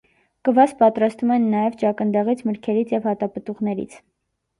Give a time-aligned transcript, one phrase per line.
[0.47, 3.95] Կվաս պատրաստում են նաև ճակնդեղից, մրգերից և հատապտուղներից։